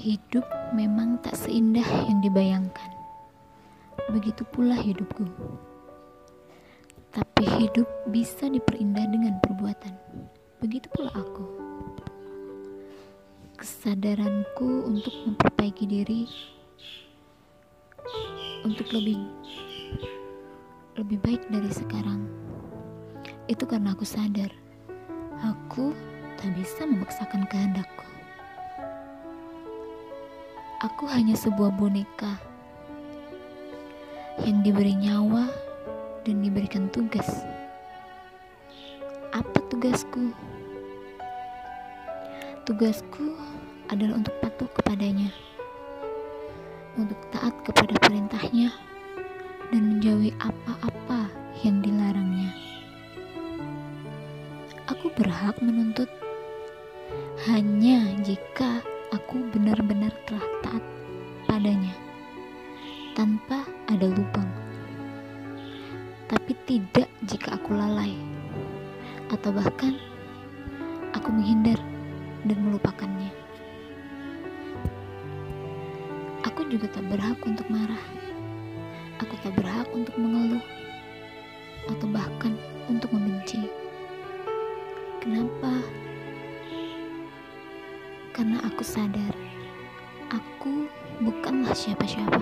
Hidup 0.00 0.48
memang 0.72 1.20
tak 1.20 1.36
seindah 1.36 1.84
yang 2.08 2.24
dibayangkan. 2.24 2.88
Begitu 4.08 4.48
pula 4.48 4.72
hidupku. 4.72 5.28
Tapi 7.12 7.44
hidup 7.60 7.84
bisa 8.08 8.48
diperindah 8.48 9.04
dengan 9.12 9.36
perbuatan. 9.44 9.92
Begitu 10.64 10.88
pula 10.96 11.12
aku. 11.12 11.44
Kesadaranku 13.60 14.88
untuk 14.88 15.12
memperbaiki 15.28 15.84
diri 15.84 16.24
untuk 18.64 18.88
lebih 18.96 19.20
lebih 20.96 21.20
baik 21.20 21.44
dari 21.52 21.68
sekarang. 21.76 22.24
Itu 23.52 23.68
karena 23.68 23.92
aku 23.92 24.08
sadar 24.08 24.48
aku 25.44 25.92
tak 26.40 26.56
bisa 26.56 26.88
memaksakan 26.88 27.44
kehendakku. 27.52 28.19
Aku 30.80 31.04
hanya 31.12 31.36
sebuah 31.36 31.76
boneka 31.76 32.40
yang 34.48 34.64
diberi 34.64 34.96
nyawa 34.96 35.44
dan 36.24 36.40
diberikan 36.40 36.88
tugas. 36.88 37.44
Apa 39.28 39.60
tugasku? 39.68 40.32
Tugasku 42.64 43.36
adalah 43.92 44.24
untuk 44.24 44.32
patuh 44.40 44.72
kepadanya, 44.72 45.28
untuk 46.96 47.20
taat 47.28 47.52
kepada 47.60 48.00
perintahnya, 48.00 48.72
dan 49.68 49.82
menjauhi 49.84 50.32
apa-apa 50.40 51.28
yang 51.60 51.84
dilarangnya. 51.84 52.56
Aku 54.88 55.12
berhak 55.12 55.60
menuntut 55.60 56.08
hanya 57.52 58.16
jika 58.24 58.80
aku 59.10 59.42
benar-benar 59.50 60.14
telah 60.22 60.46
taat 60.62 60.84
padanya 61.50 61.94
tanpa 63.18 63.66
ada 63.90 64.06
lubang. 64.06 64.46
Tapi 66.30 66.54
tidak 66.62 67.10
jika 67.26 67.58
aku 67.58 67.74
lalai 67.74 68.14
atau 69.34 69.50
bahkan 69.50 69.98
aku 71.10 71.34
menghindar 71.34 71.78
dan 72.46 72.58
melupakannya. 72.62 73.34
Aku 76.46 76.70
juga 76.70 76.86
tak 76.94 77.02
berhak 77.10 77.38
untuk 77.42 77.66
marah. 77.66 78.04
Aku 79.18 79.34
tak 79.42 79.52
berhak 79.58 79.90
untuk 79.90 80.14
mengeluh 80.14 80.62
atau 81.90 82.06
bahkan 82.14 82.54
untuk 82.86 83.10
membenci. 83.10 83.66
Kenapa? 85.18 85.82
Karena 88.40 88.56
aku 88.64 88.80
sadar 88.80 89.36
aku 90.32 90.88
bukanlah 91.20 91.76
siapa-siapa. 91.76 92.40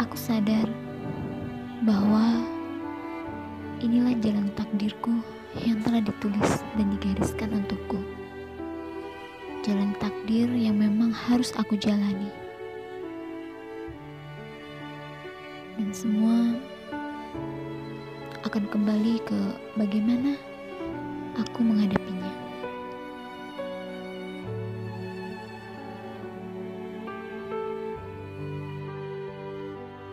Aku 0.00 0.16
sadar 0.16 0.64
bahwa 1.84 2.40
inilah 3.84 4.16
jalan 4.24 4.48
takdirku 4.56 5.20
yang 5.60 5.76
telah 5.84 6.00
ditulis 6.00 6.64
dan 6.80 6.88
digariskan 6.96 7.52
untukku. 7.52 8.00
Jalan 9.60 9.92
takdir 10.00 10.48
yang 10.56 10.80
memang 10.80 11.12
harus 11.12 11.52
aku 11.52 11.76
jalani. 11.76 12.32
Dan 15.76 15.92
semua 15.92 16.56
akan 18.48 18.64
kembali 18.72 19.20
ke 19.20 19.40
bagaimana 19.76 20.56
aku 21.36 21.60
menghadapi 21.60 22.05